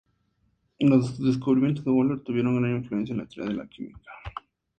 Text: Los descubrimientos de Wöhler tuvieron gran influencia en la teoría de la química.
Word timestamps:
Los 0.79 1.21
descubrimientos 1.23 1.85
de 1.85 1.91
Wöhler 1.91 2.21
tuvieron 2.23 2.59
gran 2.59 2.75
influencia 2.75 3.13
en 3.13 3.19
la 3.19 3.27
teoría 3.27 3.51
de 3.51 3.55
la 3.59 3.67
química. 3.67 4.01